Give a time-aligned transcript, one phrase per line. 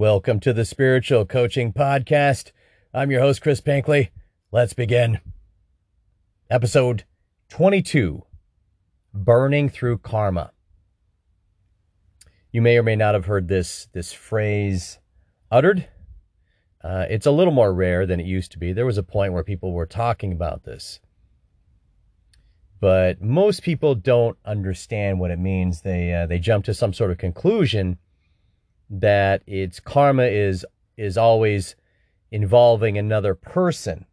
[0.00, 2.52] Welcome to the Spiritual Coaching Podcast.
[2.94, 4.12] I'm your host, Chris Pinkley.
[4.50, 5.20] Let's begin.
[6.48, 7.04] Episode
[7.50, 8.22] 22
[9.12, 10.52] Burning Through Karma.
[12.50, 15.00] You may or may not have heard this, this phrase
[15.50, 15.86] uttered.
[16.82, 18.72] Uh, it's a little more rare than it used to be.
[18.72, 21.00] There was a point where people were talking about this.
[22.80, 25.82] But most people don't understand what it means.
[25.82, 27.98] They, uh, they jump to some sort of conclusion
[28.90, 30.66] that its karma is
[30.96, 31.76] is always
[32.30, 34.04] involving another person.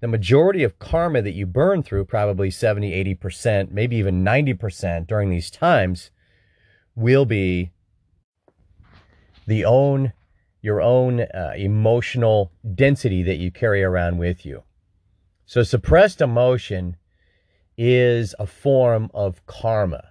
[0.00, 5.28] The majority of karma that you burn through, probably 70, 80%, maybe even 90% during
[5.28, 6.10] these times,
[6.94, 7.72] will be
[9.46, 10.12] the own
[10.62, 14.62] your own uh, emotional density that you carry around with you.
[15.46, 16.96] So suppressed emotion
[17.78, 20.09] is a form of karma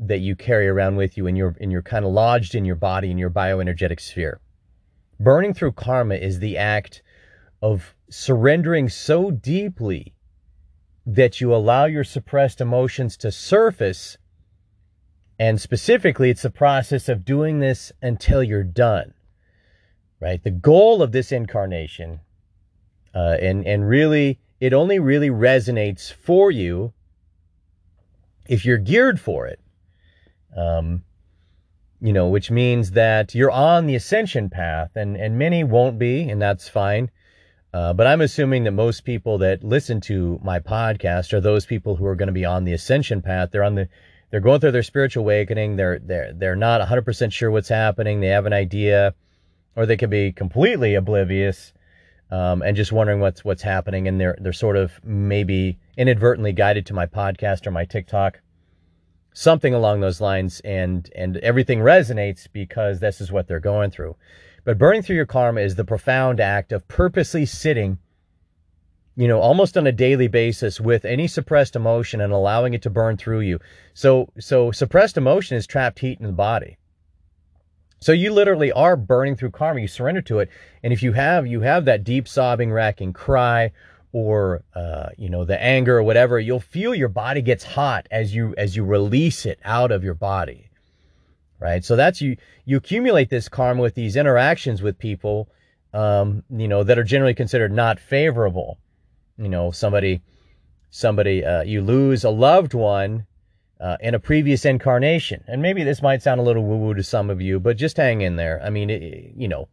[0.00, 2.76] that you carry around with you and you're and you're kind of lodged in your
[2.76, 4.40] body in your bioenergetic sphere.
[5.18, 7.02] Burning through karma is the act
[7.60, 10.14] of surrendering so deeply
[11.04, 14.16] that you allow your suppressed emotions to surface.
[15.38, 19.14] And specifically, it's the process of doing this until you're done.
[20.20, 20.42] Right?
[20.42, 22.20] The goal of this incarnation,
[23.14, 26.92] uh, and, and really, it only really resonates for you
[28.48, 29.60] if you're geared for it
[30.56, 31.02] um,
[32.00, 36.28] you know, which means that you're on the ascension path, and and many won't be,
[36.28, 37.10] and that's fine.
[37.74, 41.96] Uh, but I'm assuming that most people that listen to my podcast are those people
[41.96, 43.50] who are going to be on the ascension path.
[43.52, 43.88] They're on the,
[44.30, 45.76] they're going through their spiritual awakening.
[45.76, 48.20] They're they're they're not 100% sure what's happening.
[48.20, 49.14] They have an idea,
[49.76, 51.72] or they could be completely oblivious
[52.30, 54.08] um, and just wondering what's what's happening.
[54.08, 58.40] And they're they're sort of maybe inadvertently guided to my podcast or my TikTok
[59.38, 64.16] something along those lines and and everything resonates because this is what they're going through.
[64.64, 67.98] But burning through your karma is the profound act of purposely sitting
[69.14, 72.90] you know almost on a daily basis with any suppressed emotion and allowing it to
[72.90, 73.60] burn through you.
[73.94, 76.76] So so suppressed emotion is trapped heat in the body.
[78.00, 79.80] So you literally are burning through karma.
[79.80, 80.48] You surrender to it.
[80.82, 83.70] And if you have you have that deep sobbing racking cry
[84.12, 88.34] or uh, you know the anger or whatever you'll feel your body gets hot as
[88.34, 90.68] you as you release it out of your body
[91.58, 91.84] right?
[91.84, 95.48] So that's you you accumulate this karma with these interactions with people
[95.92, 98.78] um, you know that are generally considered not favorable.
[99.36, 100.22] You know somebody
[100.90, 103.26] somebody uh, you lose a loved one
[103.80, 107.02] uh, in a previous incarnation and maybe this might sound a little woo woo to
[107.02, 108.60] some of you but just hang in there.
[108.62, 109.68] I mean it, you know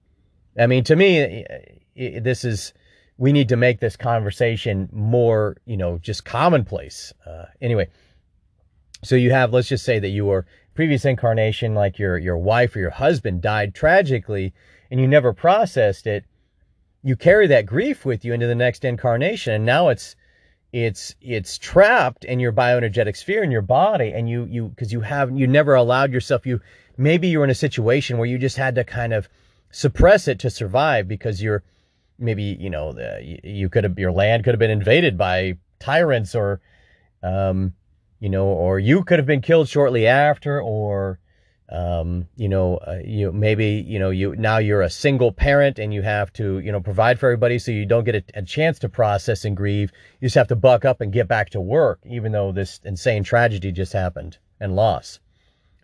[0.57, 2.73] i mean to me it, it, this is
[3.17, 7.13] we need to make this conversation more, you know, just commonplace.
[7.25, 7.87] Uh, anyway,
[9.03, 12.79] so you have, let's just say that your previous incarnation, like your your wife or
[12.79, 14.53] your husband died tragically,
[14.91, 16.25] and you never processed it.
[17.03, 20.15] You carry that grief with you into the next incarnation, and now it's
[20.73, 24.99] it's it's trapped in your bioenergetic sphere in your body, and you you because you
[25.01, 26.59] have you never allowed yourself you
[26.97, 29.29] maybe you're in a situation where you just had to kind of
[29.71, 31.63] suppress it to survive because you're
[32.17, 36.35] maybe you know the, you could have your land could have been invaded by tyrants
[36.35, 36.61] or
[37.23, 37.73] um,
[38.19, 41.19] you know or you could have been killed shortly after or
[41.69, 45.93] um, you know uh, you maybe you know you now you're a single parent and
[45.93, 48.79] you have to you know provide for everybody so you don't get a, a chance
[48.79, 49.91] to process and grieve.
[50.19, 53.23] You just have to buck up and get back to work even though this insane
[53.23, 55.19] tragedy just happened and loss.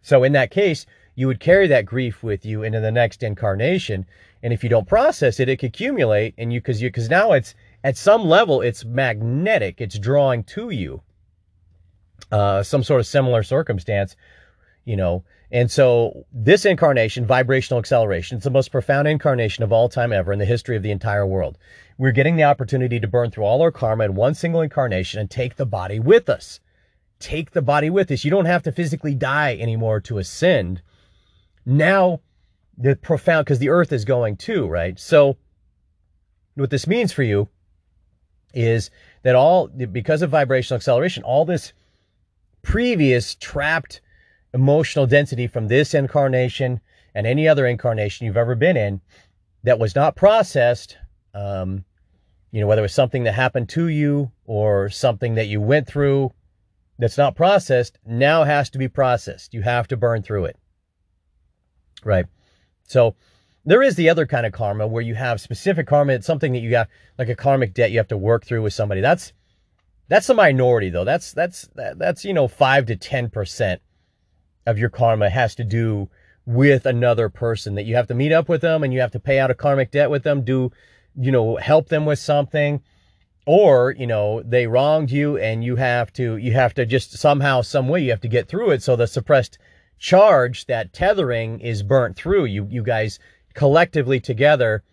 [0.04, 0.86] So in that case
[1.22, 4.06] you would carry that grief with you into the next incarnation
[4.44, 7.34] and if you don't process it, it could accumulate and you, cause you, cause now
[7.34, 9.80] it's at some level, it's magnetic.
[9.80, 11.02] It's drawing to you,
[12.32, 14.16] uh, some sort of similar circumstance,
[14.84, 15.24] you know.
[15.52, 20.32] And so this incarnation, vibrational acceleration, it's the most profound incarnation of all time ever
[20.32, 21.58] in the history of the entire world.
[21.98, 25.30] We're getting the opportunity to burn through all our karma in one single incarnation and
[25.30, 26.60] take the body with us.
[27.20, 28.24] Take the body with us.
[28.24, 30.82] You don't have to physically die anymore to ascend.
[31.66, 32.22] Now
[32.78, 35.00] the profound because the earth is going too, right?
[35.00, 35.38] So
[36.56, 37.48] what this means for you
[38.54, 38.90] is
[39.24, 41.74] that all because of vibrational acceleration, all this
[42.62, 44.02] previous trapped
[44.54, 46.82] emotional density from this incarnation
[47.16, 49.02] and any other incarnation you've ever been in
[49.64, 50.98] that was not processed,
[51.34, 51.84] um,
[52.52, 55.88] you know, whether it was something that happened to you or something that you went
[55.88, 56.32] through
[57.00, 59.54] that's not processed, now has to be processed.
[59.54, 60.58] You have to burn through it.
[62.04, 62.26] Right.
[62.88, 63.16] So
[63.66, 66.14] there is the other kind of karma where you have specific karma.
[66.14, 68.74] It's something that you got like a karmic debt you have to work through with
[68.74, 69.02] somebody.
[69.02, 69.34] That's
[70.08, 71.06] that's the minority though.
[71.06, 73.82] That's that's that's you know five to ten percent
[74.66, 76.10] of your karma has to do
[76.46, 79.20] with another person that you have to meet up with them and you have to
[79.20, 80.72] pay out a karmic debt with them, do,
[81.16, 82.82] you know, help them with something
[83.46, 87.62] or, you know, they wronged you and you have to, you have to just somehow,
[87.62, 88.84] some way you have to get through it.
[88.84, 89.58] So the suppressed
[90.02, 92.46] charge, that tethering is burnt through.
[92.46, 93.20] You, you guys
[93.54, 94.84] collectively together,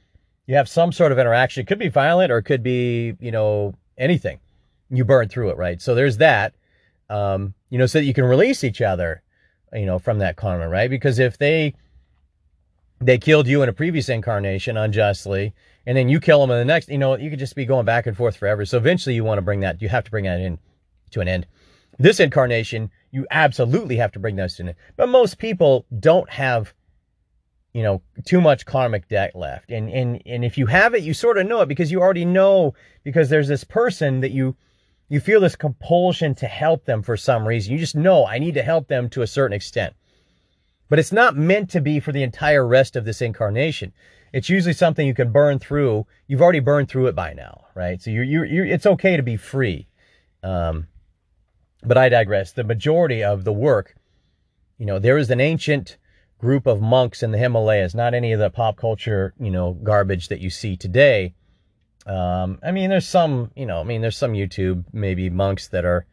[0.46, 1.62] you have some sort of interaction.
[1.62, 4.38] It could be violent or it could be, you know, anything.
[4.90, 5.80] You burn through it, right?
[5.80, 6.54] So there's that,
[7.08, 9.22] um, you know, so that you can release each other,
[9.72, 10.90] you know, from that karma, right?
[10.90, 11.74] Because if they,
[13.00, 15.54] they killed you in a previous incarnation unjustly,
[15.86, 17.86] and then you kill them in the next, you know, you could just be going
[17.86, 18.66] back and forth forever.
[18.66, 20.58] So eventually you want to bring that, you have to bring that in
[21.12, 21.46] to an end.
[21.98, 24.74] This incarnation, you absolutely have to bring those to.
[24.96, 26.72] But most people don't have,
[27.72, 29.70] you know, too much karmic debt left.
[29.70, 32.24] And, and, and if you have it, you sort of know it because you already
[32.24, 34.54] know, because there's this person that you,
[35.08, 37.72] you feel this compulsion to help them for some reason.
[37.72, 39.94] You just know I need to help them to a certain extent.
[40.88, 43.92] But it's not meant to be for the entire rest of this incarnation.
[44.32, 46.06] It's usually something you can burn through.
[46.26, 48.00] You've already burned through it by now, right?
[48.00, 49.88] So you're, you're, you're it's okay to be free.
[50.42, 50.86] Um,
[51.82, 52.52] but I digress.
[52.52, 53.94] The majority of the work,
[54.78, 55.96] you know, there is an ancient
[56.38, 60.28] group of monks in the Himalayas, not any of the pop culture, you know, garbage
[60.28, 61.34] that you see today.
[62.06, 65.84] Um, I mean, there's some, you know, I mean, there's some YouTube maybe monks that
[65.84, 66.06] are,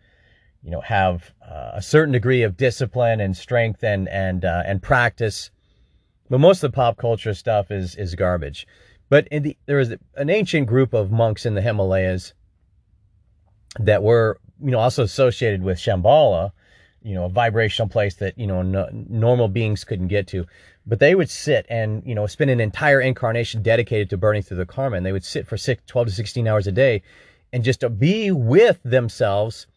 [0.61, 4.81] you know, have uh, a certain degree of discipline and strength and and uh, and
[4.81, 5.51] practice,
[6.29, 8.67] but most of the pop culture stuff is is garbage.
[9.09, 12.33] But the, there was an ancient group of monks in the Himalayas
[13.79, 16.51] that were you know, also associated with Shambhala,
[17.01, 20.45] you know, a vibrational place that, you know, no, normal beings couldn't get to.
[20.87, 24.57] But they would sit and, you know, spend an entire incarnation dedicated to burning through
[24.57, 24.97] the karma.
[24.97, 27.03] And they would sit for six, 12 to 16 hours a day
[27.53, 29.67] and just to be with themselves,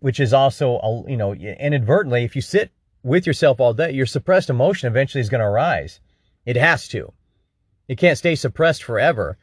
[0.00, 2.70] which is also, a, you know, inadvertently, if you sit
[3.02, 6.00] with yourself all day, your suppressed emotion eventually is going to arise.
[6.44, 7.12] It has to.
[7.88, 9.38] It can't stay suppressed forever.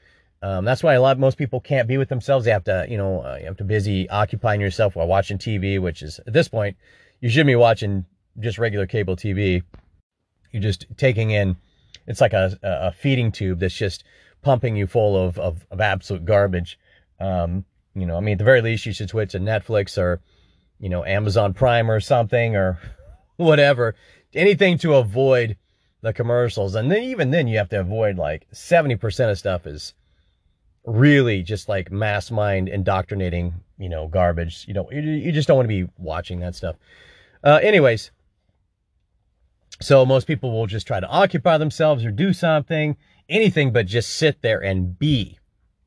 [0.45, 2.45] Um, that's why a lot, most people can't be with themselves.
[2.45, 5.81] They have to, you know, uh, you have to busy occupying yourself while watching TV,
[5.81, 6.77] which is at this point,
[7.19, 8.06] you shouldn't be watching
[8.39, 9.63] just regular cable TV.
[10.51, 11.57] You're just taking in,
[12.06, 14.03] it's like a, a feeding tube that's just
[14.44, 16.77] pumping you full of, of, of absolute garbage.
[17.19, 17.65] Um,
[17.95, 20.21] you know, I mean, at the very least, you should switch to Netflix or,
[20.80, 22.77] you know, Amazon Prime or something or
[23.38, 23.95] whatever,
[24.36, 25.57] anything to avoid
[26.01, 26.75] the commercials.
[26.75, 29.95] And then even then you have to avoid like 70% of stuff is,
[30.86, 34.66] really just like mass mind indoctrinating, you know, garbage.
[34.68, 36.76] You know, you, you just don't want to be watching that stuff.
[37.44, 38.12] Uh, anyways,
[39.82, 42.98] so most people will just try to occupy themselves or do something,
[43.30, 45.38] anything but just sit there and be,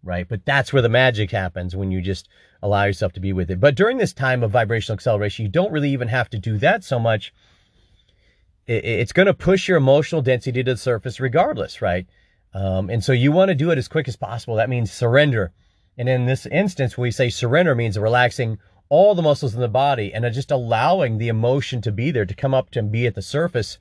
[0.03, 0.29] right?
[0.29, 2.29] But that's where the magic happens when you just
[2.63, 3.61] allow yourself to be with it.
[3.61, 6.85] But during this time of vibrational acceleration, you don't really even have to do that
[6.85, 7.33] so much.
[8.67, 12.07] It's going to push your emotional density to the surface regardless, right?
[12.55, 14.57] Um, and so you want to do it as quick as possible.
[14.57, 15.53] That means surrender.
[15.97, 18.59] And in this instance, we say surrender means relaxing
[18.89, 22.35] all the muscles in the body and just allowing the emotion to be there, to
[22.35, 23.79] come up to be at the surface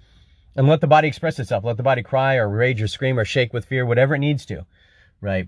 [0.55, 1.63] and let the body express itself.
[1.63, 4.45] Let the body cry or rage or scream or shake with fear, whatever it needs
[4.47, 4.65] to,
[5.21, 5.47] right?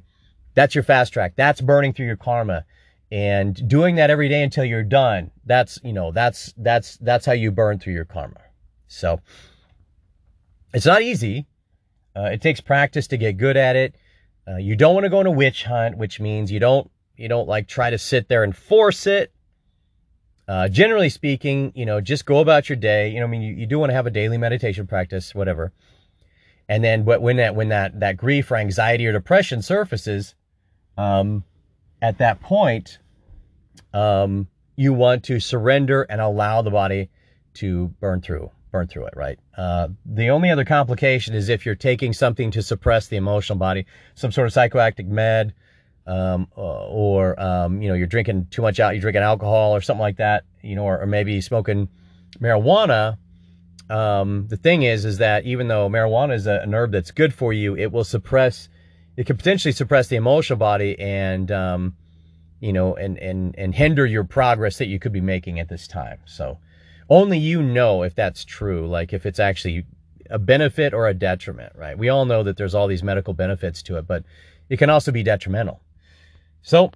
[0.53, 1.33] That's your fast track.
[1.35, 2.65] That's burning through your karma
[3.11, 5.31] and doing that every day until you're done.
[5.45, 8.39] That's, you know, that's, that's, that's how you burn through your karma.
[8.87, 9.19] So
[10.73, 11.47] it's not easy.
[12.19, 13.95] Uh, it takes practice to get good at it.
[14.45, 17.29] Uh, you don't want to go on a witch hunt, which means you don't you
[17.29, 19.31] don't like try to sit there and force it.
[20.47, 23.09] Uh, generally speaking, you know, just go about your day.
[23.09, 25.71] You know, I mean, you, you do want to have a daily meditation practice, whatever.
[26.67, 30.35] And then, but when that when that that grief or anxiety or depression surfaces,
[30.97, 31.45] um,
[32.01, 32.97] at that point,
[33.93, 37.09] um, you want to surrender and allow the body
[37.55, 39.39] to burn through burn through it, right?
[39.57, 43.85] Uh, the only other complication is if you're taking something to suppress the emotional body,
[44.15, 45.53] some sort of psychoactive med,
[46.07, 49.81] um, uh, or um, you know you're drinking too much out, you're drinking alcohol or
[49.81, 51.87] something like that, you know, or, or maybe smoking
[52.39, 53.17] marijuana.
[53.89, 57.33] Um, the thing is, is that even though marijuana is a, an herb that's good
[57.33, 58.69] for you, it will suppress,
[59.17, 61.95] it could potentially suppress the emotional body and, um,
[62.59, 65.87] you know, and and and hinder your progress that you could be making at this
[65.87, 66.19] time.
[66.25, 66.59] So
[67.09, 69.85] only you know if that's true, like if it's actually
[70.29, 71.97] a benefit or a detriment, right?
[71.97, 74.23] We all know that there's all these medical benefits to it, but
[74.69, 75.81] it can also be detrimental.
[76.61, 76.91] So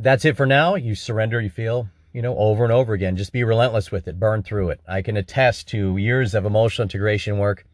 [0.00, 0.74] that's it for now.
[0.74, 3.16] You surrender, you feel, you know, over and over again.
[3.16, 4.80] Just be relentless with it, burn through it.
[4.88, 7.64] I can attest to years of emotional integration work.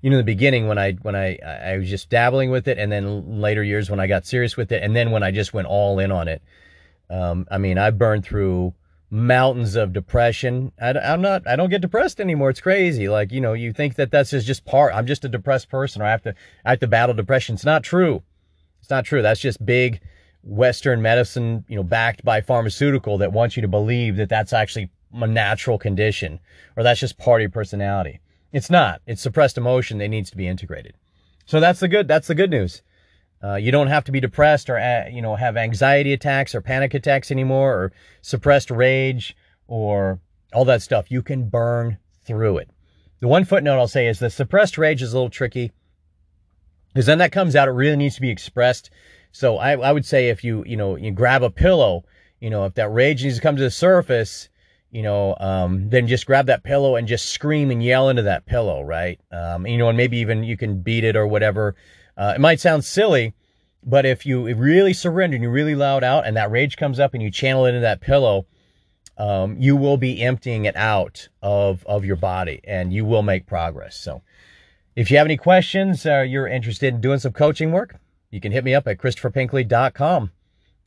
[0.00, 2.78] You know, in the beginning when I when I I was just dabbling with it,
[2.78, 5.52] and then later years when I got serious with it, and then when I just
[5.52, 6.40] went all in on it.
[7.10, 8.74] Um, I mean, I burned through
[9.10, 10.72] mountains of depression.
[10.80, 12.50] I, am not, I don't get depressed anymore.
[12.50, 13.08] It's crazy.
[13.08, 16.04] Like, you know, you think that that's just part, I'm just a depressed person or
[16.04, 16.34] I have to,
[16.64, 17.54] I have to battle depression.
[17.54, 18.22] It's not true.
[18.80, 19.22] It's not true.
[19.22, 20.00] That's just big
[20.42, 24.90] Western medicine, you know, backed by pharmaceutical that wants you to believe that that's actually
[25.14, 26.38] a natural condition
[26.76, 28.20] or that's just part of your personality.
[28.52, 29.00] It's not.
[29.06, 30.94] It's suppressed emotion that needs to be integrated.
[31.46, 32.82] So that's the good, that's the good news.
[33.42, 36.60] Uh, you don't have to be depressed or, uh, you know, have anxiety attacks or
[36.60, 39.36] panic attacks anymore or suppressed rage
[39.68, 40.20] or
[40.52, 41.10] all that stuff.
[41.10, 42.70] You can burn through it.
[43.20, 45.72] The one footnote I'll say is the suppressed rage is a little tricky
[46.92, 47.68] because then that comes out.
[47.68, 48.90] It really needs to be expressed.
[49.30, 52.04] So I, I would say if you, you know, you grab a pillow,
[52.40, 54.48] you know, if that rage needs to come to the surface,
[54.90, 58.46] you know, um, then just grab that pillow and just scream and yell into that
[58.46, 59.20] pillow, right?
[59.30, 61.76] Um, you know, and maybe even you can beat it or whatever.
[62.18, 63.32] Uh, it might sound silly,
[63.84, 67.14] but if you really surrender and you really loud out and that rage comes up
[67.14, 68.44] and you channel it into that pillow,
[69.16, 73.46] um, you will be emptying it out of, of your body and you will make
[73.46, 73.96] progress.
[73.96, 74.22] So
[74.96, 77.96] if you have any questions or you're interested in doing some coaching work,
[78.30, 80.32] you can hit me up at christopherpinkley.com.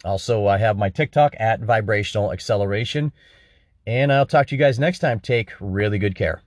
[0.04, 3.14] Also, I have my TikTok at vibrational acceleration.
[3.88, 5.20] And I'll talk to you guys next time.
[5.20, 6.42] Take really good care.